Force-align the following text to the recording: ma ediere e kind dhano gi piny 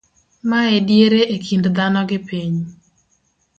ma 0.49 0.61
ediere 0.77 1.21
e 1.35 1.37
kind 1.45 1.65
dhano 1.75 2.01
gi 2.09 2.19
piny 2.27 2.55